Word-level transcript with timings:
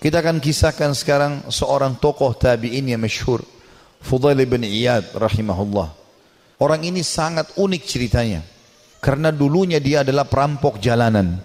Kita 0.00 0.24
akan 0.24 0.40
kisahkan 0.40 0.96
sekarang 0.96 1.52
seorang 1.52 2.00
tokoh 2.00 2.32
tabi'in 2.32 2.88
yang 2.88 3.04
masyhur, 3.04 3.44
Fudail 4.00 4.40
bin 4.48 4.64
Iyad 4.64 5.12
rahimahullah. 5.12 5.92
Orang 6.56 6.80
ini 6.88 7.04
sangat 7.04 7.52
unik 7.60 7.82
ceritanya. 7.84 8.40
Karena 9.00 9.28
dulunya 9.28 9.76
dia 9.76 10.00
adalah 10.00 10.24
perampok 10.24 10.80
jalanan. 10.80 11.40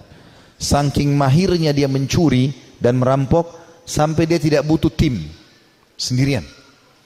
Saking 0.55 1.19
mahirnya 1.19 1.75
dia 1.75 1.91
mencuri 1.91 2.51
dan 2.79 2.95
merampok 2.95 3.51
sampai 3.83 4.23
dia 4.23 4.39
tidak 4.39 4.63
butuh 4.63 4.91
tim. 4.91 5.19
Sendirian. 5.99 6.47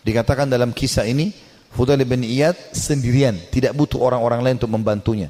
Dikatakan 0.05 0.50
dalam 0.50 0.70
kisah 0.70 1.05
ini, 1.09 1.34
Fudail 1.73 2.02
bin 2.05 2.25
Iyad 2.25 2.77
sendirian, 2.77 3.38
tidak 3.50 3.73
butuh 3.73 4.02
orang-orang 4.02 4.41
lain 4.45 4.55
untuk 4.61 4.73
membantunya. 4.73 5.29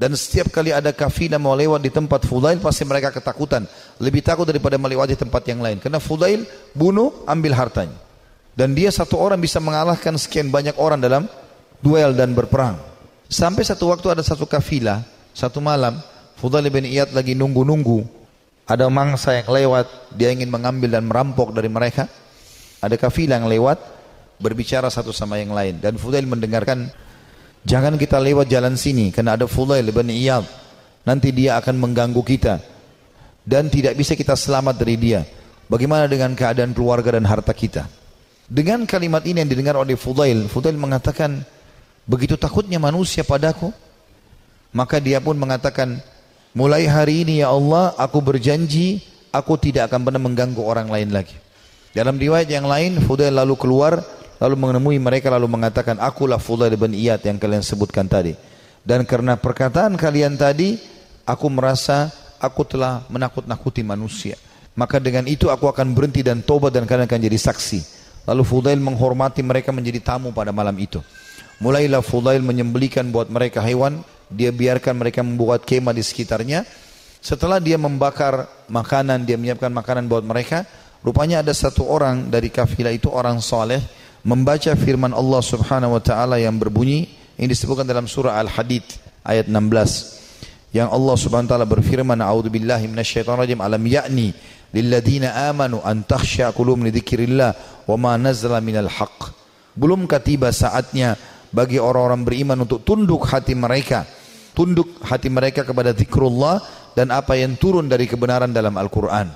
Dan 0.00 0.16
setiap 0.16 0.48
kali 0.48 0.72
ada 0.72 0.96
kafilah 0.96 1.36
mau 1.36 1.52
lewat 1.52 1.84
di 1.84 1.92
tempat 1.92 2.24
Fudail 2.24 2.56
pasti 2.56 2.88
mereka 2.88 3.12
ketakutan. 3.12 3.68
Lebih 4.00 4.24
takut 4.24 4.48
daripada 4.48 4.80
melewati 4.80 5.12
tempat 5.12 5.44
yang 5.44 5.60
lain. 5.60 5.76
Karena 5.76 6.00
Fudail 6.00 6.48
bunuh, 6.72 7.20
ambil 7.28 7.52
hartanya. 7.52 8.00
Dan 8.56 8.72
dia 8.72 8.88
satu 8.88 9.20
orang 9.20 9.36
bisa 9.36 9.60
mengalahkan 9.60 10.16
sekian 10.16 10.48
banyak 10.48 10.72
orang 10.80 11.04
dalam 11.04 11.28
duel 11.84 12.16
dan 12.16 12.32
berperang. 12.32 12.80
Sampai 13.28 13.60
satu 13.60 13.92
waktu 13.92 14.08
ada 14.08 14.24
satu 14.24 14.48
kafilah, 14.48 15.04
satu 15.36 15.60
malam, 15.60 16.00
Fudail 16.40 16.72
bin 16.72 16.88
Iyad 16.88 17.12
lagi 17.12 17.36
nunggu-nunggu. 17.36 18.00
Ada 18.64 18.88
mangsa 18.88 19.36
yang 19.36 19.52
lewat, 19.52 20.16
dia 20.16 20.32
ingin 20.32 20.48
mengambil 20.48 20.96
dan 20.96 21.04
merampok 21.04 21.52
dari 21.52 21.68
mereka. 21.68 22.08
Ada 22.80 22.96
kafilah 22.96 23.36
yang 23.36 23.52
lewat, 23.52 23.76
berbicara 24.40 24.88
satu 24.88 25.12
sama 25.12 25.36
yang 25.36 25.52
lain. 25.52 25.76
Dan 25.76 26.00
Fudail 26.00 26.24
mendengarkan 26.24 26.88
Jangan 27.64 28.00
kita 28.00 28.16
lewat 28.16 28.48
jalan 28.48 28.74
sini 28.76 29.12
karena 29.12 29.36
ada 29.36 29.44
Fudail 29.44 29.84
bin 29.92 30.08
Iyad. 30.08 30.44
Nanti 31.04 31.32
dia 31.32 31.56
akan 31.60 31.80
mengganggu 31.80 32.20
kita 32.20 32.60
dan 33.44 33.68
tidak 33.72 33.96
bisa 33.96 34.16
kita 34.16 34.36
selamat 34.36 34.76
dari 34.80 34.96
dia. 35.00 35.20
Bagaimana 35.70 36.10
dengan 36.10 36.34
keadaan 36.34 36.74
keluarga 36.74 37.16
dan 37.16 37.24
harta 37.24 37.54
kita? 37.54 37.86
Dengan 38.50 38.82
kalimat 38.82 39.22
ini 39.22 39.38
yang 39.46 39.50
didengar 39.50 39.78
oleh 39.78 39.94
Fudail, 39.94 40.50
Fudail 40.50 40.74
mengatakan, 40.74 41.46
begitu 42.10 42.34
takutnya 42.34 42.82
manusia 42.82 43.22
padaku, 43.22 43.70
maka 44.74 44.98
dia 44.98 45.22
pun 45.22 45.38
mengatakan, 45.38 46.02
mulai 46.50 46.90
hari 46.90 47.22
ini 47.22 47.46
ya 47.46 47.54
Allah, 47.54 47.94
aku 47.94 48.18
berjanji, 48.18 48.98
aku 49.30 49.54
tidak 49.62 49.86
akan 49.86 50.10
pernah 50.10 50.18
mengganggu 50.18 50.58
orang 50.58 50.90
lain 50.90 51.14
lagi. 51.14 51.38
Dalam 51.94 52.18
riwayat 52.18 52.50
yang 52.50 52.66
lain, 52.66 52.98
Fudail 53.06 53.30
lalu 53.30 53.54
keluar 53.54 54.02
lalu 54.40 54.56
menemui 54.56 54.96
mereka 54.96 55.28
lalu 55.28 55.46
mengatakan 55.46 56.00
akulah 56.00 56.40
Fudail 56.40 56.72
bin 56.74 56.96
Iyad 56.96 57.20
yang 57.22 57.36
kalian 57.36 57.60
sebutkan 57.60 58.08
tadi. 58.08 58.32
Dan 58.80 59.04
karena 59.04 59.36
perkataan 59.36 60.00
kalian 60.00 60.40
tadi 60.40 60.80
aku 61.28 61.46
merasa 61.52 62.08
aku 62.40 62.64
telah 62.64 63.04
menakut-nakuti 63.12 63.84
manusia. 63.84 64.40
Maka 64.72 64.96
dengan 64.96 65.28
itu 65.28 65.52
aku 65.52 65.68
akan 65.68 65.92
berhenti 65.92 66.24
dan 66.24 66.40
tobat 66.40 66.72
dan 66.72 66.88
kalian 66.88 67.04
akan 67.04 67.20
jadi 67.20 67.36
saksi. 67.36 67.80
Lalu 68.24 68.42
Fudail 68.48 68.80
menghormati 68.80 69.44
mereka 69.44 69.76
menjadi 69.76 70.00
tamu 70.00 70.32
pada 70.32 70.48
malam 70.56 70.72
itu. 70.80 71.04
Mulailah 71.60 72.00
Fudail 72.00 72.40
menyembelikan 72.40 73.12
buat 73.12 73.28
mereka 73.28 73.60
hewan. 73.60 74.00
Dia 74.32 74.48
biarkan 74.48 74.96
mereka 74.96 75.20
membuat 75.20 75.68
kemah 75.68 75.92
di 75.92 76.00
sekitarnya. 76.00 76.64
Setelah 77.20 77.60
dia 77.60 77.76
membakar 77.76 78.48
makanan 78.72 79.28
dia 79.28 79.36
menyiapkan 79.36 79.68
makanan 79.68 80.08
buat 80.08 80.24
mereka. 80.24 80.64
Rupanya 81.04 81.44
ada 81.44 81.52
satu 81.52 81.84
orang 81.84 82.32
dari 82.32 82.48
kafilah 82.48 82.92
itu 82.92 83.12
orang 83.12 83.44
soleh 83.44 83.99
membaca 84.26 84.72
firman 84.76 85.12
Allah 85.12 85.40
Subhanahu 85.40 85.96
wa 85.96 86.02
taala 86.02 86.36
yang 86.36 86.56
berbunyi 86.60 87.08
ini 87.40 87.46
disebutkan 87.48 87.88
dalam 87.88 88.04
surah 88.04 88.36
Al-Hadid 88.40 88.84
ayat 89.24 89.48
16 89.48 90.76
yang 90.76 90.92
Allah 90.92 91.16
Subhanahu 91.16 91.48
wa 91.48 91.52
taala 91.56 91.66
berfirman 91.66 92.18
a'udzubillahi 92.20 92.88
minasyaitonirrajim 92.90 93.58
alam 93.58 93.82
ya'ni 93.82 94.32
lilladzina 94.70 95.50
amanu 95.50 95.82
an 95.82 96.04
takhsha 96.04 96.52
qulubum 96.52 96.86
li 96.86 96.92
dzikrillah 96.94 97.84
wa 97.88 97.96
ma 97.96 98.12
nazala 98.20 98.60
minal 98.62 98.88
haqq 98.88 99.32
belum 99.74 100.06
tiba 100.22 100.52
saatnya 100.52 101.16
bagi 101.50 101.82
orang-orang 101.82 102.22
beriman 102.22 102.58
untuk 102.62 102.86
tunduk 102.86 103.26
hati 103.26 103.56
mereka 103.58 104.06
tunduk 104.54 105.00
hati 105.02 105.32
mereka 105.32 105.64
kepada 105.64 105.94
zikrullah 105.96 106.60
dan 106.94 107.14
apa 107.14 107.38
yang 107.38 107.54
turun 107.56 107.86
dari 107.86 108.04
kebenaran 108.04 108.50
dalam 108.50 108.74
Al-Quran. 108.74 109.30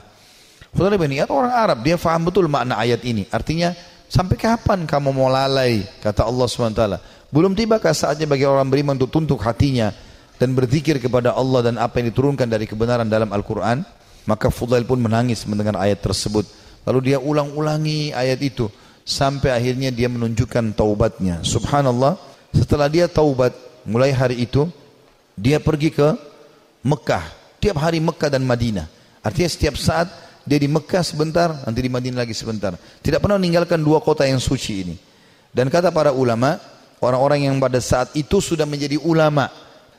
Saudara 0.74 0.98
orang 1.30 1.54
Arab, 1.54 1.78
dia 1.86 1.94
faham 1.94 2.26
betul 2.26 2.50
makna 2.50 2.74
ayat 2.74 3.06
ini. 3.06 3.30
Artinya, 3.30 3.70
Sampai 4.14 4.38
kapan 4.38 4.86
kamu 4.86 5.10
mau 5.10 5.26
lalai? 5.26 5.82
Kata 5.98 6.22
Allah 6.22 6.46
SWT. 6.46 6.82
Belum 7.34 7.50
tibakah 7.50 7.90
saatnya 7.90 8.30
bagi 8.30 8.46
orang 8.46 8.70
beriman 8.70 8.94
untuk 8.94 9.10
tunduk 9.10 9.42
hatinya 9.42 9.90
dan 10.38 10.54
berzikir 10.54 11.02
kepada 11.02 11.34
Allah 11.34 11.66
dan 11.66 11.82
apa 11.82 11.98
yang 11.98 12.14
diturunkan 12.14 12.46
dari 12.46 12.62
kebenaran 12.70 13.10
dalam 13.10 13.34
Al-Quran? 13.34 13.82
Maka 14.22 14.54
Fudail 14.54 14.86
pun 14.86 15.02
menangis 15.02 15.42
mendengar 15.50 15.74
ayat 15.82 15.98
tersebut. 15.98 16.46
Lalu 16.86 17.10
dia 17.10 17.18
ulang-ulangi 17.18 18.14
ayat 18.14 18.38
itu. 18.38 18.70
Sampai 19.02 19.50
akhirnya 19.50 19.90
dia 19.90 20.06
menunjukkan 20.06 20.78
taubatnya. 20.78 21.42
Subhanallah. 21.42 22.14
Setelah 22.54 22.86
dia 22.86 23.10
taubat, 23.10 23.50
mulai 23.82 24.14
hari 24.14 24.46
itu, 24.46 24.70
dia 25.34 25.58
pergi 25.58 25.90
ke 25.90 26.14
Mekah. 26.86 27.34
Tiap 27.58 27.82
hari 27.82 27.98
Mekah 27.98 28.30
dan 28.30 28.46
Madinah. 28.46 28.86
Artinya 29.26 29.50
setiap 29.50 29.74
saat 29.74 30.06
dia 30.44 30.60
di 30.60 30.68
Mekah 30.68 31.00
sebentar, 31.00 31.48
nanti 31.64 31.80
di 31.80 31.88
Madinah 31.88 32.20
lagi 32.24 32.36
sebentar. 32.36 32.76
Tidak 32.76 33.16
pernah 33.16 33.40
meninggalkan 33.40 33.80
dua 33.80 34.04
kota 34.04 34.28
yang 34.28 34.36
suci 34.36 34.72
ini. 34.84 34.96
Dan 35.48 35.72
kata 35.72 35.88
para 35.88 36.12
ulama, 36.12 36.60
orang-orang 37.00 37.48
yang 37.48 37.56
pada 37.56 37.80
saat 37.80 38.12
itu 38.12 38.44
sudah 38.44 38.68
menjadi 38.68 39.00
ulama, 39.00 39.48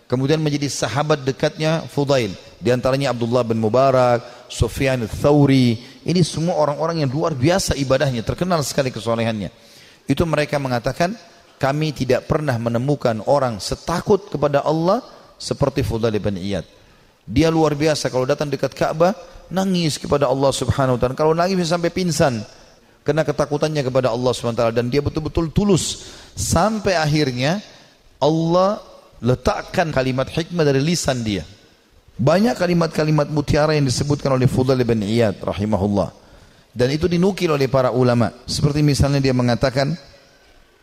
kemudian 0.06 0.38
menjadi 0.38 0.70
sahabat 0.70 1.26
dekatnya 1.26 1.90
Fudail. 1.90 2.38
Di 2.62 2.70
antaranya 2.70 3.10
Abdullah 3.10 3.42
bin 3.42 3.58
Mubarak, 3.58 4.46
Sufyan 4.46 5.02
Thawri. 5.10 5.82
Ini 6.06 6.22
semua 6.22 6.62
orang-orang 6.62 7.02
yang 7.02 7.10
luar 7.10 7.34
biasa 7.34 7.74
ibadahnya, 7.74 8.22
terkenal 8.22 8.62
sekali 8.62 8.94
kesolehannya. 8.94 9.50
Itu 10.06 10.30
mereka 10.30 10.62
mengatakan, 10.62 11.18
kami 11.58 11.90
tidak 11.90 12.30
pernah 12.30 12.54
menemukan 12.62 13.26
orang 13.26 13.58
setakut 13.58 14.30
kepada 14.30 14.62
Allah 14.62 15.02
seperti 15.42 15.82
Fudail 15.82 16.22
bin 16.22 16.38
Iyad. 16.38 16.85
Dia 17.26 17.50
luar 17.50 17.74
biasa 17.74 18.14
kalau 18.14 18.30
datang 18.30 18.54
dekat 18.54 18.78
Ka'bah, 18.78 19.18
nangis 19.50 19.98
kepada 19.98 20.30
Allah 20.30 20.54
Subhanahu 20.54 20.98
wa 20.98 21.00
taala. 21.02 21.18
Kalau 21.18 21.34
nangis 21.34 21.70
sampai 21.70 21.90
pingsan 21.90 22.46
karena 23.06 23.22
ketakutannya 23.26 23.82
kepada 23.86 24.14
Allah 24.14 24.32
Subhanahu 24.34 24.58
wa 24.58 24.62
taala 24.70 24.74
dan 24.78 24.90
dia 24.90 25.02
betul-betul 25.02 25.50
tulus 25.50 26.06
sampai 26.34 26.98
akhirnya 26.98 27.62
Allah 28.22 28.82
letakkan 29.22 29.90
kalimat 29.90 30.30
hikmah 30.30 30.66
dari 30.66 30.82
lisan 30.82 31.26
dia. 31.26 31.42
Banyak 32.16 32.56
kalimat-kalimat 32.56 33.28
mutiara 33.28 33.76
yang 33.76 33.84
disebutkan 33.84 34.32
oleh 34.40 34.48
Fudail 34.48 34.80
bin 34.88 35.04
Iyad 35.04 35.44
rahimahullah. 35.44 36.16
Dan 36.72 36.92
itu 36.92 37.08
dinukil 37.08 37.52
oleh 37.52 37.68
para 37.68 37.92
ulama. 37.92 38.32
Seperti 38.48 38.84
misalnya 38.84 39.20
dia 39.20 39.36
mengatakan 39.36 39.96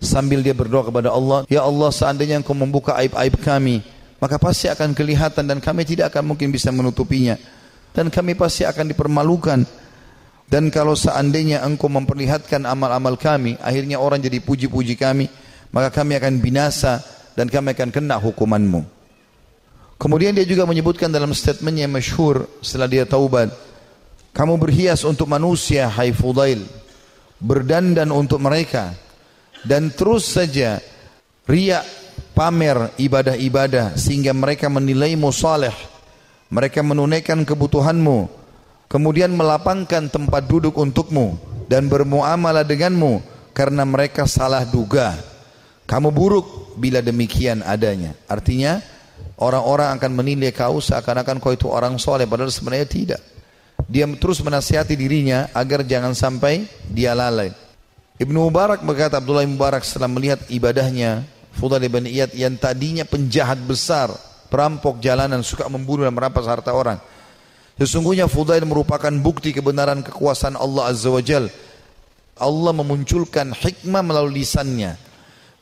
sambil 0.00 0.44
dia 0.44 0.52
berdoa 0.52 0.88
kepada 0.88 1.08
Allah, 1.12 1.44
"Ya 1.48 1.64
Allah, 1.64 1.88
seandainya 1.88 2.41
Engkau 2.41 2.56
membuka 2.56 2.97
aib-aib 3.00 3.41
kami, 3.41 3.81
maka 4.22 4.38
pasti 4.38 4.70
akan 4.70 4.94
kelihatan 4.94 5.50
dan 5.50 5.58
kami 5.58 5.82
tidak 5.82 6.14
akan 6.14 6.30
mungkin 6.30 6.54
bisa 6.54 6.70
menutupinya." 6.70 7.34
dan 7.92 8.08
kami 8.08 8.34
pasti 8.34 8.64
akan 8.64 8.90
dipermalukan. 8.92 9.60
Dan 10.52 10.68
kalau 10.68 10.92
seandainya 10.92 11.64
engkau 11.64 11.88
memperlihatkan 11.88 12.68
amal-amal 12.68 13.16
kami, 13.16 13.56
akhirnya 13.56 13.96
orang 13.96 14.20
jadi 14.20 14.36
puji-puji 14.36 15.00
kami, 15.00 15.24
maka 15.72 15.88
kami 15.88 16.20
akan 16.20 16.44
binasa 16.44 17.00
dan 17.32 17.48
kami 17.48 17.72
akan 17.72 17.88
kena 17.88 18.20
hukumanmu. 18.20 18.84
Kemudian 19.96 20.36
dia 20.36 20.44
juga 20.44 20.68
menyebutkan 20.68 21.08
dalam 21.08 21.32
statementnya 21.32 21.88
masyhur 21.88 22.44
setelah 22.60 22.90
dia 22.90 23.04
taubat, 23.08 23.48
kamu 24.36 24.60
berhias 24.60 25.08
untuk 25.08 25.24
manusia, 25.30 25.88
hai 25.88 26.12
Fudail, 26.12 26.60
berdandan 27.40 28.12
untuk 28.12 28.42
mereka, 28.42 28.92
dan 29.64 29.88
terus 29.88 30.36
saja 30.36 30.84
riak 31.48 32.01
pamer 32.32 32.93
ibadah-ibadah 32.97 33.97
sehingga 33.97 34.32
mereka 34.32 34.72
menilaimu 34.72 35.29
saleh 35.31 35.93
mereka 36.52 36.84
menunaikan 36.84 37.49
kebutuhanmu, 37.49 38.29
kemudian 38.93 39.32
melapangkan 39.32 40.12
tempat 40.12 40.44
duduk 40.44 40.76
untukmu 40.76 41.40
dan 41.64 41.88
bermuamalah 41.88 42.61
denganmu 42.61 43.25
karena 43.56 43.88
mereka 43.88 44.29
salah 44.29 44.69
duga. 44.69 45.17
Kamu 45.88 46.12
buruk 46.12 46.76
bila 46.76 47.00
demikian 47.00 47.64
adanya. 47.64 48.12
Artinya 48.29 48.85
orang-orang 49.40 49.96
akan 49.96 50.12
menilai 50.12 50.52
kau 50.52 50.76
seakan-akan 50.76 51.40
kau 51.40 51.56
itu 51.56 51.73
orang 51.73 51.96
soleh 51.96 52.28
padahal 52.28 52.52
sebenarnya 52.52 52.85
tidak. 52.85 53.20
Dia 53.88 54.05
terus 54.20 54.44
menasihati 54.44 54.93
dirinya 54.93 55.49
agar 55.56 55.88
jangan 55.88 56.12
sampai 56.12 56.69
dia 56.85 57.17
lalai. 57.17 57.49
Ibnu 58.20 58.52
Mubarak 58.52 58.85
berkata 58.85 59.25
Abdullah 59.25 59.49
Mubarak 59.49 59.88
setelah 59.88 60.12
melihat 60.12 60.44
ibadahnya 60.52 61.25
Fudail 61.52 61.84
bin 61.88 62.08
Iyad 62.08 62.32
yang 62.32 62.56
tadinya 62.56 63.04
penjahat 63.04 63.60
besar 63.62 64.12
perampok 64.52 65.00
jalanan, 65.00 65.40
suka 65.40 65.64
membunuh 65.72 66.04
dan 66.04 66.12
merampas 66.12 66.44
harta 66.44 66.76
orang. 66.76 67.00
Sesungguhnya 67.81 68.28
Fudail 68.28 68.69
merupakan 68.69 69.08
bukti 69.08 69.56
kebenaran 69.56 70.04
kekuasaan 70.04 70.60
Allah 70.60 70.93
Azza 70.93 71.08
wa 71.08 71.25
Jal. 71.25 71.49
Allah 72.37 72.72
memunculkan 72.76 73.56
hikmah 73.56 74.04
melalui 74.04 74.44
lisannya. 74.44 75.00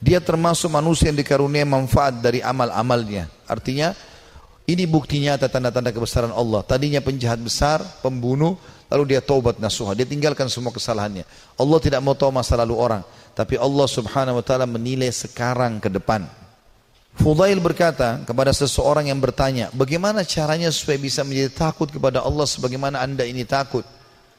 Dia 0.02 0.19
termasuk 0.19 0.72
manusia 0.72 1.12
yang 1.12 1.22
dikaruniai 1.22 1.69
manfaat 1.69 2.19
dari 2.19 2.42
amal-amalnya. 2.42 3.31
Artinya, 3.46 3.94
Ini 4.70 4.87
bukti 4.87 5.19
nyata 5.19 5.50
tanda-tanda 5.50 5.90
kebesaran 5.90 6.31
Allah. 6.31 6.62
Tadinya 6.62 7.02
penjahat 7.02 7.42
besar, 7.42 7.82
pembunuh, 8.06 8.54
lalu 8.90 9.14
dia 9.16 9.22
taubat 9.22 9.62
nasuha. 9.62 9.94
Dia 9.94 10.04
tinggalkan 10.04 10.50
semua 10.50 10.75
kesalahannya. 10.75 11.22
Allah 11.54 11.78
tidak 11.78 12.02
mau 12.02 12.19
tahu 12.19 12.34
masa 12.34 12.58
lalu 12.58 12.75
orang. 12.75 13.02
Tapi 13.32 13.54
Allah 13.56 13.87
subhanahu 13.87 14.42
wa 14.42 14.44
ta'ala 14.44 14.66
menilai 14.66 15.08
sekarang 15.14 15.78
ke 15.78 15.87
depan. 15.87 16.26
Fudail 17.14 17.58
berkata 17.62 18.22
kepada 18.26 18.50
seseorang 18.50 19.10
yang 19.10 19.19
bertanya, 19.22 19.70
bagaimana 19.75 20.26
caranya 20.26 20.70
supaya 20.75 20.98
bisa 20.98 21.22
menjadi 21.22 21.50
takut 21.54 21.90
kepada 21.90 22.22
Allah 22.22 22.46
sebagaimana 22.46 22.98
anda 23.02 23.22
ini 23.22 23.46
takut? 23.46 23.87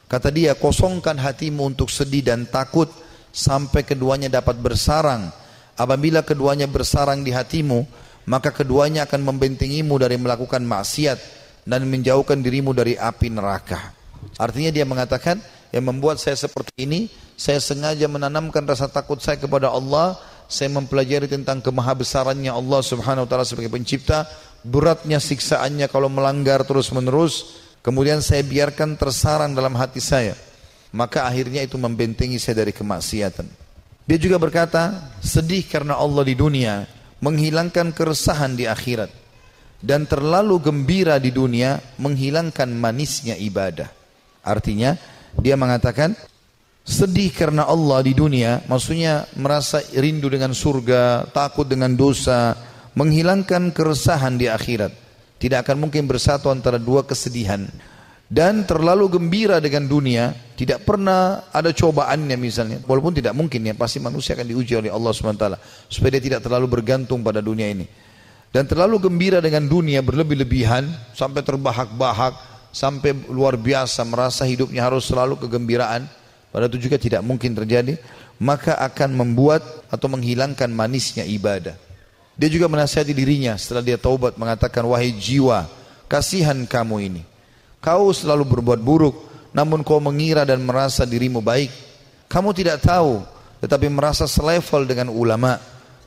Kata 0.08 0.28
dia, 0.28 0.52
kosongkan 0.52 1.16
hatimu 1.16 1.72
untuk 1.72 1.88
sedih 1.88 2.20
dan 2.20 2.44
takut 2.44 2.88
sampai 3.32 3.80
keduanya 3.80 4.28
dapat 4.28 4.60
bersarang. 4.60 5.32
Apabila 5.72 6.20
keduanya 6.20 6.68
bersarang 6.68 7.24
di 7.24 7.32
hatimu, 7.32 7.88
maka 8.28 8.52
keduanya 8.52 9.08
akan 9.08 9.24
membentengimu 9.24 9.96
dari 9.96 10.20
melakukan 10.20 10.60
maksiat 10.60 11.18
dan 11.64 11.88
menjauhkan 11.88 12.44
dirimu 12.44 12.76
dari 12.76 12.98
api 12.98 13.32
neraka. 13.32 14.01
Artinya 14.38 14.70
dia 14.72 14.86
mengatakan, 14.86 15.40
yang 15.72 15.88
membuat 15.88 16.20
saya 16.20 16.36
seperti 16.36 16.84
ini, 16.84 17.08
saya 17.34 17.58
sengaja 17.58 18.06
menanamkan 18.06 18.62
rasa 18.68 18.86
takut 18.86 19.18
saya 19.18 19.40
kepada 19.40 19.72
Allah, 19.72 20.20
saya 20.46 20.68
mempelajari 20.68 21.26
tentang 21.32 21.64
kemahabesarannya 21.64 22.52
Allah 22.52 22.80
subhanahu 22.84 23.24
wa 23.24 23.28
ta'ala 23.28 23.48
sebagai 23.48 23.72
pencipta, 23.72 24.28
beratnya 24.60 25.16
siksaannya 25.16 25.88
kalau 25.88 26.12
melanggar 26.12 26.62
terus 26.68 26.92
menerus, 26.92 27.56
kemudian 27.80 28.20
saya 28.20 28.44
biarkan 28.44 29.00
tersarang 29.00 29.56
dalam 29.56 29.72
hati 29.74 29.98
saya. 29.98 30.36
Maka 30.92 31.24
akhirnya 31.24 31.64
itu 31.64 31.80
membentengi 31.80 32.36
saya 32.36 32.60
dari 32.60 32.76
kemaksiatan. 32.76 33.48
Dia 34.04 34.18
juga 34.20 34.36
berkata, 34.36 35.14
sedih 35.24 35.64
karena 35.64 35.96
Allah 35.96 36.20
di 36.20 36.36
dunia, 36.36 36.84
menghilangkan 37.24 37.96
keresahan 37.96 38.58
di 38.58 38.68
akhirat 38.68 39.08
dan 39.82 40.04
terlalu 40.06 40.60
gembira 40.62 41.16
di 41.16 41.34
dunia 41.34 41.80
menghilangkan 41.96 42.70
manisnya 42.70 43.34
ibadah. 43.40 44.01
Artinya 44.42 44.98
dia 45.38 45.54
mengatakan 45.54 46.18
sedih 46.82 47.30
karena 47.30 47.62
Allah 47.64 48.02
di 48.02 48.12
dunia 48.12 48.66
maksudnya 48.66 49.30
merasa 49.38 49.80
rindu 49.94 50.26
dengan 50.28 50.50
surga, 50.52 51.30
takut 51.30 51.66
dengan 51.66 51.94
dosa, 51.94 52.58
menghilangkan 52.98 53.70
keresahan 53.70 54.36
di 54.36 54.50
akhirat. 54.50 54.92
Tidak 55.38 55.58
akan 55.58 55.88
mungkin 55.88 56.06
bersatu 56.06 56.50
antara 56.54 56.78
dua 56.78 57.02
kesedihan 57.02 57.66
dan 58.32 58.64
terlalu 58.64 59.12
gembira 59.12 59.60
dengan 59.60 59.84
dunia, 59.84 60.32
tidak 60.56 60.88
pernah 60.88 61.52
ada 61.52 61.68
cobaannya 61.68 62.40
misalnya, 62.40 62.80
walaupun 62.88 63.12
tidak 63.12 63.36
mungkin 63.36 63.60
ya, 63.60 63.76
pasti 63.76 64.00
manusia 64.00 64.32
akan 64.32 64.48
diuji 64.48 64.72
oleh 64.72 64.88
Allah 64.88 65.12
SWT, 65.12 65.44
supaya 65.92 66.10
dia 66.16 66.32
tidak 66.32 66.40
terlalu 66.40 66.64
bergantung 66.64 67.20
pada 67.20 67.44
dunia 67.44 67.68
ini. 67.68 67.84
Dan 68.48 68.64
terlalu 68.64 69.04
gembira 69.04 69.44
dengan 69.44 69.68
dunia 69.68 70.00
berlebih-lebihan, 70.00 71.12
sampai 71.12 71.44
terbahak-bahak, 71.44 72.51
sampai 72.72 73.14
luar 73.28 73.54
biasa, 73.60 74.02
merasa 74.08 74.42
hidupnya 74.48 74.82
harus 74.82 75.06
selalu 75.06 75.38
kegembiraan, 75.38 76.08
padahal 76.50 76.72
itu 76.72 76.88
juga 76.90 76.96
tidak 76.98 77.22
mungkin 77.22 77.52
terjadi, 77.52 78.00
maka 78.40 78.74
akan 78.80 79.14
membuat 79.14 79.62
atau 79.92 80.08
menghilangkan 80.10 80.72
manisnya 80.72 81.22
ibadah. 81.28 81.76
Dia 82.34 82.48
juga 82.48 82.66
menasihati 82.66 83.12
dirinya 83.12 83.54
setelah 83.60 83.84
dia 83.84 84.00
taubat 84.00 84.40
mengatakan, 84.40 84.82
wahai 84.88 85.12
jiwa, 85.12 85.68
kasihan 86.08 86.56
kamu 86.64 86.96
ini 87.12 87.22
Kau 87.82 88.14
selalu 88.14 88.46
berbuat 88.46 88.78
buruk, 88.78 89.26
namun 89.50 89.82
kau 89.82 89.98
mengira 89.98 90.46
dan 90.46 90.62
merasa 90.62 91.02
dirimu 91.02 91.42
baik. 91.42 91.74
Kamu 92.30 92.54
tidak 92.54 92.78
tahu, 92.78 93.26
tetapi 93.58 93.90
merasa 93.90 94.30
selevel 94.30 94.86
dengan 94.86 95.10
ulama. 95.10 95.58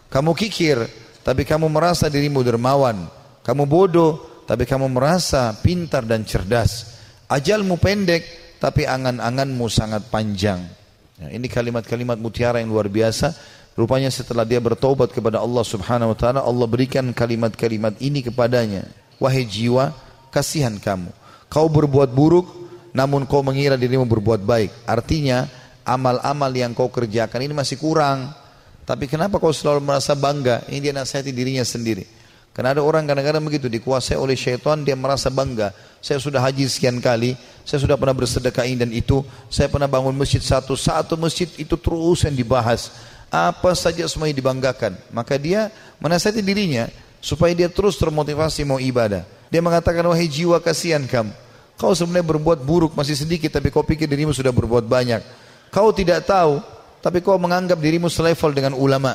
Kamu 0.08 0.32
kikir, 0.32 0.88
tapi 1.20 1.44
kamu 1.44 1.68
merasa 1.68 2.08
dirimu 2.08 2.40
dermawan. 2.48 3.12
Kamu 3.44 3.68
bodoh, 3.68 4.35
tapi 4.46 4.64
kamu 4.70 4.90
merasa 4.90 5.54
pintar 5.60 6.06
dan 6.06 6.22
cerdas. 6.26 6.98
Ajalmu 7.26 7.82
pendek, 7.82 8.24
tapi 8.62 8.86
angan-anganmu 8.86 9.66
sangat 9.70 10.06
panjang. 10.14 10.62
Ya, 11.18 11.34
ini 11.34 11.50
kalimat-kalimat 11.50 12.22
mutiara 12.22 12.62
yang 12.62 12.70
luar 12.70 12.86
biasa. 12.86 13.34
Rupanya 13.76 14.08
setelah 14.08 14.48
dia 14.48 14.62
bertobat 14.64 15.12
kepada 15.12 15.44
Allah 15.44 15.66
subhanahu 15.66 16.16
wa 16.16 16.18
ta'ala, 16.18 16.40
Allah 16.46 16.68
berikan 16.70 17.12
kalimat-kalimat 17.12 18.00
ini 18.00 18.24
kepadanya. 18.24 18.88
Wahai 19.20 19.44
jiwa, 19.44 19.92
kasihan 20.32 20.76
kamu 20.80 21.12
Kau 21.52 21.68
berbuat 21.68 22.12
buruk, 22.12 22.48
namun 22.96 23.28
kau 23.28 23.44
mengira 23.44 23.76
dirimu 23.76 24.08
berbuat 24.08 24.44
baik. 24.48 24.72
Artinya, 24.88 25.48
amal-amal 25.84 26.52
yang 26.56 26.72
kau 26.72 26.88
kerjakan 26.88 27.44
ini 27.44 27.54
masih 27.54 27.76
kurang. 27.76 28.32
Tapi 28.86 29.10
kenapa 29.10 29.42
kau 29.42 29.52
selalu 29.52 29.82
merasa 29.82 30.16
bangga? 30.16 30.64
Ini 30.70 30.80
dia 30.80 30.94
nasihati 30.94 31.34
dirinya 31.34 31.66
sendiri. 31.66 32.15
Karena 32.56 32.72
ada 32.72 32.80
orang 32.80 33.04
kadang-kadang 33.04 33.44
begitu, 33.44 33.68
dikuasai 33.68 34.16
oleh 34.16 34.32
syaitan, 34.40 34.80
dia 34.80 34.96
merasa 34.96 35.28
bangga. 35.28 35.76
Saya 36.00 36.24
sudah 36.24 36.40
haji 36.40 36.64
sekian 36.72 37.04
kali, 37.04 37.36
saya 37.68 37.84
sudah 37.84 38.00
pernah 38.00 38.16
bersedekah 38.16 38.64
ini 38.64 38.80
dan 38.80 38.96
itu, 38.96 39.28
saya 39.52 39.68
pernah 39.68 39.92
bangun 39.92 40.16
masjid 40.16 40.40
satu, 40.40 40.72
satu 40.80 41.20
masjid 41.20 41.52
itu 41.60 41.76
terus 41.76 42.24
yang 42.24 42.32
dibahas. 42.32 42.96
Apa 43.28 43.76
saja 43.76 44.08
semuanya 44.08 44.40
dibanggakan. 44.40 44.96
Maka 45.12 45.36
dia 45.36 45.68
menasihati 46.00 46.40
dirinya, 46.40 46.88
supaya 47.20 47.52
dia 47.52 47.68
terus 47.68 48.00
termotivasi 48.00 48.64
mau 48.64 48.80
ibadah. 48.80 49.28
Dia 49.52 49.60
mengatakan, 49.60 50.08
wahai 50.08 50.32
jiwa 50.32 50.56
kasihan 50.64 51.04
kamu. 51.04 51.36
Kau 51.76 51.92
sebenarnya 51.92 52.24
berbuat 52.24 52.64
buruk 52.64 52.96
masih 52.96 53.20
sedikit, 53.20 53.52
tapi 53.52 53.68
kau 53.68 53.84
pikir 53.84 54.08
dirimu 54.08 54.32
sudah 54.32 54.56
berbuat 54.56 54.88
banyak. 54.88 55.20
Kau 55.76 55.92
tidak 55.92 56.24
tahu, 56.24 56.64
tapi 57.04 57.20
kau 57.20 57.36
menganggap 57.36 57.76
dirimu 57.76 58.08
selevel 58.08 58.56
dengan 58.56 58.80
ulama. 58.80 59.12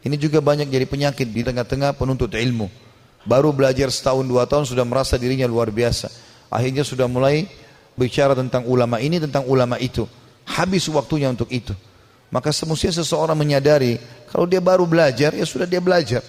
Ini 0.00 0.16
juga 0.16 0.40
banyak 0.40 0.72
jadi 0.72 0.86
penyakit 0.88 1.28
di 1.28 1.44
tengah-tengah 1.44 1.92
penuntut 1.92 2.32
ilmu. 2.32 2.72
Baru 3.28 3.52
belajar 3.52 3.92
setahun 3.92 4.24
dua 4.24 4.48
tahun 4.48 4.64
sudah 4.64 4.84
merasa 4.88 5.20
dirinya 5.20 5.44
luar 5.44 5.68
biasa. 5.68 6.08
Akhirnya 6.48 6.80
sudah 6.82 7.04
mulai 7.04 7.44
bicara 7.92 8.32
tentang 8.32 8.64
ulama 8.64 8.96
ini, 8.96 9.20
tentang 9.20 9.44
ulama 9.44 9.76
itu. 9.76 10.08
Habis 10.48 10.88
waktunya 10.88 11.28
untuk 11.28 11.52
itu. 11.52 11.76
Maka 12.32 12.48
semestinya 12.54 12.96
seseorang 12.96 13.36
menyadari 13.36 14.00
kalau 14.30 14.48
dia 14.48 14.62
baru 14.62 14.88
belajar, 14.88 15.36
ya 15.36 15.44
sudah 15.44 15.68
dia 15.68 15.82
belajar. 15.82 16.24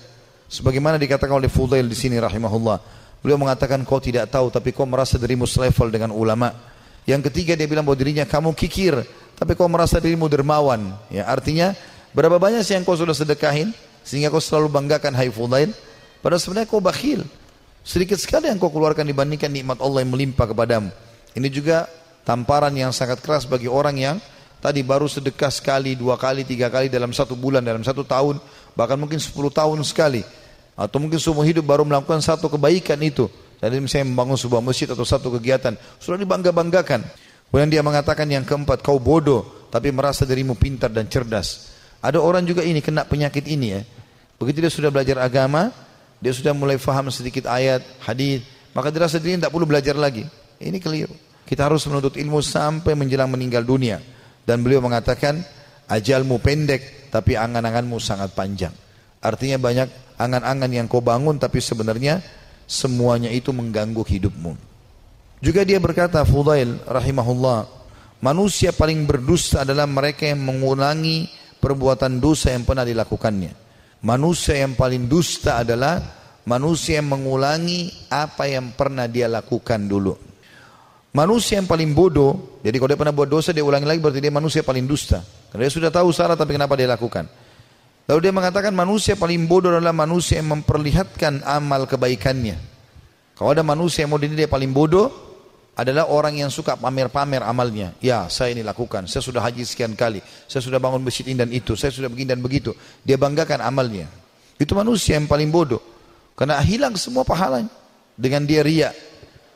Sebagaimana 0.52 1.00
dikatakan 1.00 1.32
oleh 1.32 1.48
Fudail 1.48 1.88
di 1.88 1.96
sini 1.96 2.20
rahimahullah. 2.20 2.82
Beliau 3.24 3.38
mengatakan 3.40 3.86
kau 3.88 4.02
tidak 4.02 4.28
tahu 4.34 4.50
tapi 4.52 4.74
kau 4.76 4.84
merasa 4.84 5.16
dirimu 5.16 5.48
selevel 5.48 5.94
dengan 5.94 6.12
ulama. 6.12 6.52
Yang 7.06 7.32
ketiga 7.32 7.54
dia 7.56 7.70
bilang 7.70 7.86
bahwa 7.88 7.98
dirinya 8.02 8.26
kamu 8.28 8.52
kikir 8.58 9.00
tapi 9.38 9.54
kau 9.54 9.70
merasa 9.70 10.02
dirimu 10.02 10.26
dermawan. 10.26 10.92
Ya, 11.14 11.30
artinya 11.30 11.78
berapa 12.12 12.38
banyak 12.38 12.62
sih 12.64 12.76
yang 12.76 12.84
kau 12.84 12.96
sudah 12.96 13.16
sedekahin 13.16 13.72
sehingga 14.02 14.34
kau 14.34 14.42
selalu 14.42 14.72
banggakan 14.72 15.14
hai 15.16 15.30
Fudail. 15.30 15.72
Padahal 16.22 16.42
sebenarnya 16.42 16.70
kau 16.70 16.84
bakhil. 16.84 17.26
Sedikit 17.82 18.22
sekali 18.22 18.46
yang 18.46 18.62
kau 18.62 18.70
keluarkan 18.70 19.10
dibandingkan 19.10 19.50
nikmat 19.50 19.82
Allah 19.82 20.06
yang 20.06 20.14
melimpah 20.14 20.46
kepadamu. 20.46 20.94
Ini 21.34 21.48
juga 21.50 21.90
tamparan 22.22 22.74
yang 22.78 22.94
sangat 22.94 23.24
keras 23.26 23.50
bagi 23.50 23.66
orang 23.66 23.98
yang 23.98 24.18
tadi 24.62 24.86
baru 24.86 25.10
sedekah 25.10 25.50
sekali, 25.50 25.98
dua 25.98 26.22
kali, 26.22 26.46
tiga 26.46 26.70
kali 26.70 26.94
dalam 26.94 27.10
satu 27.10 27.34
bulan, 27.34 27.66
dalam 27.66 27.82
satu 27.82 28.06
tahun, 28.06 28.38
bahkan 28.78 29.02
mungkin 29.02 29.18
sepuluh 29.18 29.50
tahun 29.50 29.82
sekali. 29.82 30.22
Atau 30.78 31.02
mungkin 31.02 31.18
seumur 31.18 31.46
hidup 31.46 31.66
baru 31.66 31.82
melakukan 31.82 32.22
satu 32.22 32.48
kebaikan 32.48 33.02
itu. 33.02 33.28
Jadi 33.62 33.78
misalnya 33.78 34.10
membangun 34.10 34.38
sebuah 34.38 34.62
masjid 34.62 34.90
atau 34.90 35.06
satu 35.06 35.30
kegiatan. 35.38 35.78
Sudah 36.02 36.18
dibangga-banggakan. 36.18 37.06
Kemudian 37.52 37.70
dia 37.70 37.84
mengatakan 37.86 38.26
yang 38.26 38.42
keempat, 38.42 38.82
kau 38.82 38.98
bodoh. 38.98 39.70
Tapi 39.70 39.94
merasa 39.94 40.26
dirimu 40.26 40.58
pintar 40.58 40.90
dan 40.90 41.06
cerdas. 41.06 41.71
Ada 42.02 42.18
orang 42.18 42.44
juga 42.44 42.66
ini 42.66 42.82
kena 42.82 43.06
penyakit 43.06 43.46
ini 43.46 43.78
ya. 43.78 43.82
Begitu 44.42 44.58
dia 44.66 44.74
sudah 44.74 44.90
belajar 44.90 45.22
agama, 45.22 45.70
dia 46.18 46.34
sudah 46.34 46.52
mulai 46.52 46.82
faham 46.82 47.14
sedikit 47.14 47.46
ayat, 47.46 47.86
hadis, 48.02 48.42
maka 48.74 48.90
dia 48.90 49.06
rasa 49.06 49.22
dirinya 49.22 49.46
tidak 49.46 49.54
perlu 49.54 49.70
belajar 49.70 49.94
lagi. 49.94 50.26
Ini 50.58 50.82
keliru. 50.82 51.14
Kita 51.46 51.70
harus 51.70 51.86
menuntut 51.86 52.18
ilmu 52.18 52.42
sampai 52.42 52.98
menjelang 52.98 53.30
meninggal 53.30 53.62
dunia. 53.62 54.02
Dan 54.42 54.66
beliau 54.66 54.82
mengatakan, 54.82 55.46
ajalmu 55.86 56.42
pendek, 56.42 57.14
tapi 57.14 57.38
angan-anganmu 57.38 58.02
sangat 58.02 58.34
panjang. 58.34 58.74
Artinya 59.22 59.62
banyak 59.62 60.18
angan-angan 60.18 60.72
yang 60.74 60.86
kau 60.90 61.02
bangun 61.02 61.38
tapi 61.38 61.62
sebenarnya 61.62 62.22
semuanya 62.66 63.30
itu 63.30 63.54
mengganggu 63.54 64.02
hidupmu. 64.02 64.54
Juga 65.42 65.66
dia 65.66 65.78
berkata 65.82 66.22
Fudail 66.22 66.78
rahimahullah, 66.86 67.66
manusia 68.22 68.70
paling 68.70 69.06
berdusta 69.10 69.66
adalah 69.66 69.90
mereka 69.90 70.30
yang 70.30 70.42
mengulangi 70.42 71.30
perbuatan 71.62 72.18
dosa 72.18 72.50
yang 72.50 72.66
pernah 72.66 72.82
dilakukannya. 72.82 73.54
Manusia 74.02 74.58
yang 74.58 74.74
paling 74.74 75.06
dusta 75.06 75.62
adalah 75.62 76.02
manusia 76.50 76.98
yang 76.98 77.14
mengulangi 77.14 78.10
apa 78.10 78.50
yang 78.50 78.74
pernah 78.74 79.06
dia 79.06 79.30
lakukan 79.30 79.86
dulu. 79.86 80.18
Manusia 81.14 81.60
yang 81.62 81.68
paling 81.70 81.94
bodoh, 81.94 82.58
jadi 82.66 82.76
kalau 82.82 82.90
dia 82.90 83.00
pernah 83.00 83.14
buat 83.14 83.30
dosa 83.30 83.52
dia 83.54 83.62
ulangi 83.62 83.86
lagi 83.86 84.00
berarti 84.02 84.20
dia 84.24 84.34
manusia 84.34 84.66
paling 84.66 84.90
dusta. 84.90 85.22
Karena 85.54 85.68
dia 85.70 85.74
sudah 85.76 85.92
tahu 85.94 86.10
salah 86.10 86.34
tapi 86.34 86.58
kenapa 86.58 86.74
dia 86.74 86.88
lakukan. 86.90 87.30
Lalu 88.10 88.20
dia 88.26 88.34
mengatakan 88.34 88.74
manusia 88.74 89.14
paling 89.14 89.46
bodoh 89.46 89.70
adalah 89.70 89.94
manusia 89.94 90.42
yang 90.42 90.50
memperlihatkan 90.58 91.46
amal 91.46 91.86
kebaikannya. 91.86 92.58
Kalau 93.38 93.54
ada 93.54 93.62
manusia 93.62 94.04
yang 94.08 94.12
mau 94.12 94.20
dia 94.20 94.50
paling 94.50 94.72
bodoh 94.74 95.31
adalah 95.72 96.12
orang 96.12 96.36
yang 96.36 96.52
suka 96.52 96.76
pamer-pamer 96.76 97.42
amalnya. 97.48 97.96
Ya, 98.04 98.28
saya 98.28 98.52
ini 98.52 98.62
lakukan. 98.62 99.08
Saya 99.08 99.24
sudah 99.24 99.40
haji 99.40 99.64
sekian 99.64 99.96
kali. 99.96 100.20
Saya 100.46 100.60
sudah 100.60 100.78
bangun 100.84 101.00
masjid 101.00 101.24
ini 101.32 101.40
dan 101.40 101.50
itu. 101.50 101.80
Saya 101.80 101.96
sudah 101.96 102.12
begini 102.12 102.36
dan 102.36 102.44
begitu. 102.44 102.76
Dia 103.08 103.16
banggakan 103.16 103.64
amalnya. 103.64 104.12
Itu 104.60 104.76
manusia 104.76 105.16
yang 105.16 105.32
paling 105.32 105.48
bodoh. 105.48 105.82
Karena 106.36 106.60
hilang 106.62 106.96
semua 107.00 107.24
pahalanya. 107.24 107.72
dengan 108.22 108.46
dia 108.46 108.62
riak. 108.62 108.94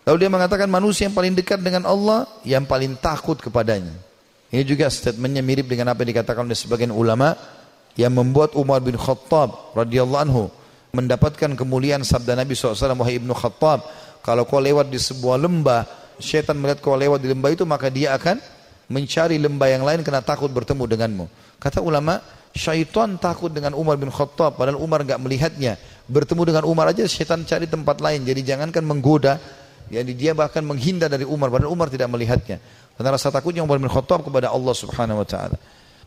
Lalu 0.07 0.25
dia 0.25 0.31
mengatakan 0.31 0.65
manusia 0.71 1.05
yang 1.05 1.13
paling 1.13 1.33
dekat 1.37 1.61
dengan 1.61 1.85
Allah 1.85 2.25
yang 2.41 2.65
paling 2.65 2.97
takut 2.97 3.37
kepadanya. 3.37 3.93
Ini 4.49 4.63
juga 4.65 4.89
statementnya 4.89 5.41
mirip 5.41 5.67
dengan 5.69 5.91
apa 5.91 6.01
yang 6.01 6.17
dikatakan 6.17 6.45
oleh 6.45 6.57
sebagian 6.57 6.89
ulama 6.89 7.33
yang 7.99 8.13
membuat 8.13 8.53
Umar 8.53 8.79
bin 8.79 8.95
Khattab 8.95 9.75
radhiyallahu 9.75 10.21
anhu 10.21 10.43
mendapatkan 10.95 11.57
kemuliaan 11.57 12.05
sabda 12.05 12.39
Nabi 12.39 12.55
SAW 12.55 12.95
wahai 12.95 13.19
Ibnu 13.19 13.33
Khattab 13.35 13.83
kalau 14.23 14.47
kau 14.47 14.61
lewat 14.61 14.87
di 14.87 15.01
sebuah 15.01 15.41
lembah 15.41 16.04
syaitan 16.21 16.55
melihat 16.57 16.79
kau 16.81 16.95
lewat 16.95 17.21
di 17.21 17.31
lembah 17.31 17.49
itu 17.51 17.63
maka 17.67 17.91
dia 17.91 18.15
akan 18.15 18.39
mencari 18.91 19.41
lembah 19.41 19.67
yang 19.69 19.83
lain 19.83 19.99
karena 20.05 20.21
takut 20.21 20.49
bertemu 20.51 20.83
denganmu. 20.85 21.25
Kata 21.57 21.81
ulama 21.81 22.21
syaitan 22.53 23.17
takut 23.17 23.49
dengan 23.49 23.73
Umar 23.73 23.97
bin 23.97 24.13
Khattab 24.13 24.59
padahal 24.59 24.77
Umar 24.79 25.01
enggak 25.03 25.19
melihatnya. 25.19 25.75
Bertemu 26.05 26.41
dengan 26.45 26.63
Umar 26.69 26.93
aja 26.93 27.03
syaitan 27.09 27.41
cari 27.43 27.65
tempat 27.65 27.97
lain. 27.99 28.21
Jadi 28.23 28.41
jangankan 28.45 28.85
menggoda 28.85 29.41
jadi 29.85 30.11
dia 30.17 30.31
bahkan 30.33 30.65
menghindar 30.65 31.13
dari 31.13 31.27
Umar 31.27 31.53
padahal 31.53 31.69
Umar 31.69 31.93
tidak 31.93 32.09
melihatnya. 32.09 32.57
Karena 32.97 33.09
rasa 33.13 33.29
takutnya 33.29 33.61
Umar 33.61 33.77
bin 33.77 33.91
Khattab 33.91 34.25
kepada 34.25 34.49
Allah 34.49 34.73
Subhanahu 34.73 35.21
wa 35.21 35.27
taala. 35.27 35.57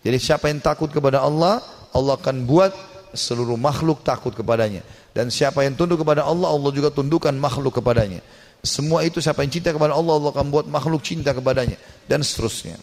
Jadi 0.02 0.18
siapa 0.18 0.50
yang 0.50 0.58
takut 0.58 0.90
kepada 0.90 1.22
Allah 1.22 1.62
Allah 1.94 2.14
akan 2.18 2.46
buat 2.46 2.74
seluruh 3.14 3.54
makhluk 3.54 4.02
takut 4.02 4.34
kepadanya. 4.34 4.82
Dan 5.14 5.30
siapa 5.30 5.64
yang 5.64 5.74
tunduk 5.74 6.02
kepada 6.02 6.26
Allah, 6.26 6.52
Allah 6.52 6.70
juga 6.70 6.92
tundukkan 6.92 7.32
makhluk 7.34 7.80
kepadanya. 7.80 8.22
Semua 8.62 9.06
itu 9.06 9.22
siapa 9.22 9.46
yang 9.46 9.52
cinta 9.54 9.70
kepada 9.70 9.94
Allah, 9.94 10.18
Allah 10.18 10.30
akan 10.34 10.48
buat 10.50 10.66
makhluk 10.66 11.02
cinta 11.06 11.30
kepadanya. 11.30 11.78
Dan 12.10 12.26
seterusnya. 12.26 12.76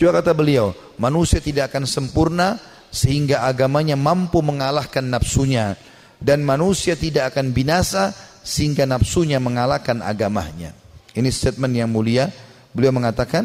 Juga 0.00 0.24
kata 0.24 0.32
beliau, 0.32 0.72
manusia 0.96 1.44
tidak 1.44 1.72
akan 1.74 1.84
sempurna 1.84 2.56
sehingga 2.88 3.44
agamanya 3.44 4.00
mampu 4.00 4.40
mengalahkan 4.40 5.04
nafsunya. 5.04 5.76
Dan 6.16 6.44
manusia 6.44 6.96
tidak 6.96 7.36
akan 7.36 7.52
binasa 7.52 8.12
sehingga 8.40 8.88
nafsunya 8.88 9.36
mengalahkan 9.36 10.00
agamanya. 10.00 10.72
Ini 11.12 11.28
statement 11.28 11.72
yang 11.76 11.92
mulia. 11.92 12.32
Beliau 12.72 12.94
mengatakan, 12.94 13.44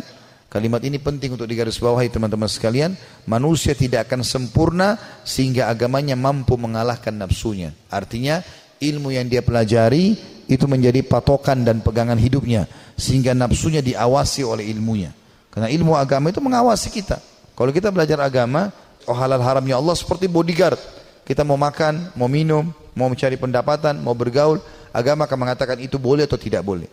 Kalimat 0.55 0.79
ini 0.87 0.95
penting 1.03 1.35
untuk 1.35 1.51
digarisbawahi 1.51 2.07
teman-teman 2.07 2.47
sekalian. 2.47 2.95
Manusia 3.27 3.75
tidak 3.75 4.07
akan 4.07 4.23
sempurna 4.23 4.95
sehingga 5.27 5.67
agamanya 5.67 6.15
mampu 6.15 6.55
mengalahkan 6.55 7.11
nafsunya. 7.11 7.75
Artinya 7.91 8.39
ilmu 8.79 9.11
yang 9.11 9.27
dia 9.27 9.43
pelajari 9.43 10.15
itu 10.45 10.65
menjadi 10.69 11.01
patokan 11.01 11.65
dan 11.65 11.81
pegangan 11.81 12.17
hidupnya. 12.17 12.69
Sehingga 12.95 13.33
nafsunya 13.33 13.81
diawasi 13.81 14.45
oleh 14.45 14.69
ilmunya. 14.69 15.11
Karena 15.51 15.71
ilmu 15.71 15.95
agama 15.95 16.29
itu 16.29 16.43
mengawasi 16.43 16.91
kita. 16.91 17.19
Kalau 17.55 17.71
kita 17.71 17.87
belajar 17.89 18.19
agama, 18.19 18.69
oh 19.07 19.15
halal 19.15 19.39
haramnya 19.39 19.79
Allah 19.79 19.95
seperti 19.95 20.27
bodyguard. 20.27 20.77
Kita 21.25 21.41
mau 21.41 21.57
makan, 21.57 22.13
mau 22.13 22.29
minum, 22.29 22.69
mau 22.93 23.07
mencari 23.09 23.39
pendapatan, 23.39 23.97
mau 24.03 24.13
bergaul. 24.13 24.61
Agama 24.91 25.27
akan 25.27 25.37
mengatakan 25.47 25.77
itu 25.81 25.95
boleh 25.95 26.27
atau 26.27 26.37
tidak 26.39 26.61
boleh. 26.61 26.87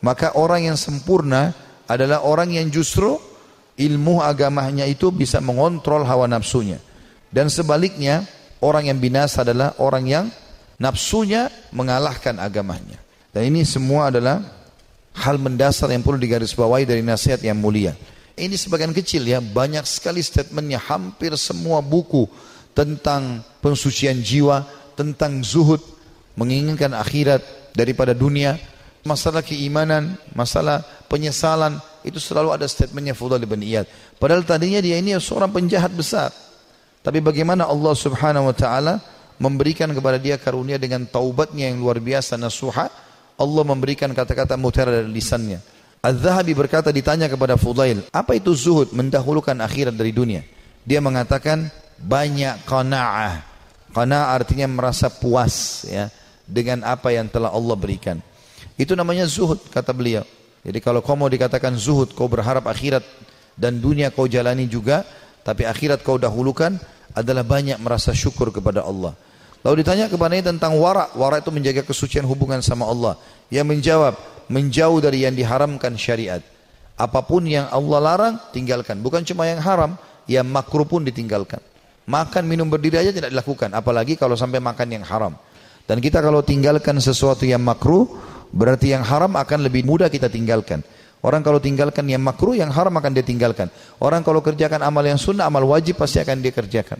Maka 0.00 0.36
orang 0.36 0.70
yang 0.70 0.78
sempurna 0.78 1.54
adalah 1.90 2.22
orang 2.22 2.54
yang 2.54 2.66
justru 2.70 3.18
ilmu 3.80 4.20
agamanya 4.20 4.84
itu 4.84 5.08
bisa 5.08 5.40
mengontrol 5.40 6.04
hawa 6.04 6.28
nafsunya. 6.28 6.78
Dan 7.30 7.46
sebaliknya, 7.46 8.26
orang 8.58 8.90
yang 8.90 8.98
binasa 8.98 9.46
adalah 9.46 9.78
orang 9.78 10.04
yang 10.04 10.24
nafsunya 10.80 11.52
mengalahkan 11.70 12.40
agamanya. 12.40 12.96
Dan 13.30 13.52
ini 13.52 13.62
semua 13.62 14.08
adalah 14.08 14.42
hal 15.14 15.36
mendasar 15.36 15.92
yang 15.92 16.00
perlu 16.00 16.18
digarisbawahi 16.18 16.88
dari 16.88 17.04
nasihat 17.04 17.38
yang 17.44 17.60
mulia. 17.60 17.94
Ini 18.34 18.56
sebagian 18.56 18.96
kecil 18.96 19.28
ya, 19.28 19.38
banyak 19.38 19.84
sekali 19.84 20.24
statementnya, 20.24 20.80
hampir 20.80 21.36
semua 21.36 21.84
buku 21.84 22.24
tentang 22.72 23.44
pensucian 23.60 24.16
jiwa, 24.24 24.64
tentang 24.96 25.44
zuhud, 25.44 25.84
menginginkan 26.40 26.96
akhirat 26.96 27.44
daripada 27.76 28.16
dunia, 28.16 28.56
masalah 29.04 29.44
keimanan, 29.44 30.16
masalah 30.32 30.80
penyesalan, 31.12 31.76
itu 32.00 32.16
selalu 32.16 32.56
ada 32.56 32.64
statementnya 32.64 33.12
Fudail 33.12 33.44
bin 33.44 33.60
Iyad. 33.60 33.84
Padahal 34.16 34.40
tadinya 34.48 34.80
dia 34.80 34.96
ini 34.96 35.12
seorang 35.20 35.52
penjahat 35.52 35.92
besar. 35.92 36.32
Tapi 37.04 37.20
bagaimana 37.20 37.68
Allah 37.68 37.92
subhanahu 37.92 38.48
wa 38.52 38.56
ta'ala 38.56 39.00
memberikan 39.40 39.88
kepada 39.90 40.20
dia 40.20 40.36
karunia 40.36 40.76
dengan 40.76 41.08
taubatnya 41.08 41.72
yang 41.72 41.80
luar 41.80 41.96
biasa 41.98 42.36
nasuha, 42.36 42.92
Allah 43.40 43.64
memberikan 43.64 44.12
kata-kata 44.12 44.60
mutiara 44.60 45.00
dari 45.00 45.08
lisannya. 45.08 45.64
Az-Zahabi 46.04 46.52
berkata 46.52 46.92
ditanya 46.92 47.28
kepada 47.28 47.56
Fudail, 47.56 48.04
apa 48.12 48.36
itu 48.36 48.52
zuhud 48.52 48.92
mendahulukan 48.92 49.56
akhirat 49.64 49.96
dari 49.96 50.12
dunia? 50.12 50.44
Dia 50.84 51.00
mengatakan 51.00 51.72
banyak 51.96 52.68
qanaah. 52.68 53.44
Qanaah 53.96 54.36
artinya 54.36 54.68
merasa 54.68 55.08
puas 55.08 55.84
ya 55.88 56.12
dengan 56.44 56.84
apa 56.84 57.12
yang 57.12 57.28
telah 57.28 57.52
Allah 57.52 57.76
berikan. 57.76 58.20
Itu 58.76 58.92
namanya 58.96 59.24
zuhud 59.28 59.60
kata 59.72 59.92
beliau. 59.92 60.24
Jadi 60.60 60.78
kalau 60.84 61.00
kau 61.00 61.16
mau 61.16 61.28
dikatakan 61.28 61.76
zuhud, 61.76 62.12
kau 62.12 62.28
berharap 62.28 62.68
akhirat 62.68 63.04
dan 63.56 63.80
dunia 63.80 64.12
kau 64.12 64.28
jalani 64.28 64.68
juga, 64.68 65.04
tapi 65.44 65.64
akhirat 65.64 66.04
kau 66.04 66.20
dahulukan 66.20 66.76
adalah 67.16 67.44
banyak 67.44 67.80
merasa 67.80 68.12
syukur 68.12 68.52
kepada 68.52 68.84
Allah. 68.84 69.16
Lalu 69.60 69.84
ditanya 69.84 70.08
kepadanya 70.08 70.54
tentang 70.54 70.76
wara. 70.80 71.12
Wara 71.12 71.38
itu 71.40 71.52
menjaga 71.52 71.84
kesucian 71.84 72.24
hubungan 72.24 72.64
sama 72.64 72.88
Allah. 72.88 73.20
Yang 73.52 73.66
menjawab, 73.76 74.14
menjauh 74.48 74.98
dari 75.04 75.28
yang 75.28 75.36
diharamkan 75.36 75.94
syariat. 76.00 76.40
Apa 76.96 77.24
pun 77.24 77.44
yang 77.44 77.68
Allah 77.68 77.98
larang, 78.00 78.34
tinggalkan. 78.52 79.00
Bukan 79.00 79.24
cuma 79.24 79.48
yang 79.48 79.60
haram, 79.60 79.96
yang 80.24 80.48
makruh 80.48 80.88
pun 80.88 81.04
ditinggalkan. 81.04 81.60
Makan, 82.08 82.48
minum, 82.48 82.66
berdiri 82.66 83.00
aja 83.00 83.12
tidak 83.12 83.30
dilakukan. 83.32 83.72
Apalagi 83.76 84.16
kalau 84.16 84.34
sampai 84.36 84.58
makan 84.58 84.88
yang 85.00 85.04
haram. 85.04 85.36
Dan 85.84 86.00
kita 86.00 86.24
kalau 86.24 86.40
tinggalkan 86.40 86.96
sesuatu 87.02 87.44
yang 87.44 87.60
makruh, 87.60 88.08
Berarti 88.50 88.90
yang 88.90 89.06
haram 89.06 89.38
akan 89.38 89.62
lebih 89.62 89.86
mudah 89.86 90.10
kita 90.10 90.26
tinggalkan. 90.26 90.82
Orang 91.20 91.44
kalau 91.44 91.62
tinggalkan 91.62 92.08
yang 92.08 92.24
makruh, 92.24 92.56
yang 92.56 92.72
haram 92.72 92.90
akan 92.96 93.12
dia 93.14 93.22
tinggalkan. 93.22 93.70
Orang 94.00 94.26
kalau 94.26 94.42
kerjakan 94.42 94.82
amal 94.82 95.04
yang 95.04 95.20
sunnah, 95.20 95.46
amal 95.46 95.62
wajib 95.68 96.00
pasti 96.00 96.18
akan 96.18 96.42
dia 96.42 96.50
kerjakan. 96.50 96.98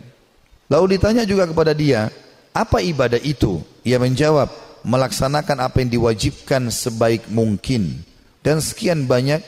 Lalu 0.71 1.01
ditanya 1.01 1.27
juga 1.27 1.49
kepada 1.51 1.75
dia, 1.75 2.13
apa 2.51 2.83
ibadah 2.83 3.21
itu? 3.23 3.63
Ia 3.87 4.03
menjawab, 4.03 4.51
melaksanakan 4.83 5.59
apa 5.63 5.77
yang 5.83 5.91
diwajibkan 6.01 6.69
sebaik 6.69 7.31
mungkin. 7.31 8.03
Dan 8.41 8.59
sekian 8.59 9.05
banyak 9.05 9.45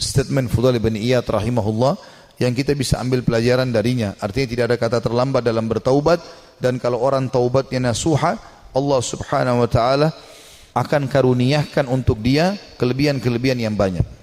statement 0.00 0.48
Fudhal 0.50 0.80
bin 0.80 0.96
Iyad 0.98 1.28
rahimahullah 1.28 2.00
yang 2.40 2.56
kita 2.56 2.74
bisa 2.74 2.98
ambil 2.98 3.22
pelajaran 3.22 3.70
darinya. 3.70 4.16
Artinya 4.18 4.48
tidak 4.48 4.64
ada 4.72 4.76
kata 4.80 4.98
terlambat 5.04 5.46
dalam 5.46 5.68
bertaubat 5.70 6.18
dan 6.58 6.80
kalau 6.82 6.98
orang 6.98 7.30
taubatnya 7.30 7.92
nasuha, 7.92 8.38
Allah 8.72 9.00
Subhanahu 9.04 9.62
wa 9.62 9.68
taala 9.68 10.08
akan 10.72 11.04
karuniakan 11.06 11.86
untuk 11.92 12.18
dia 12.24 12.56
kelebihan-kelebihan 12.80 13.60
yang 13.60 13.76
banyak. 13.76 14.21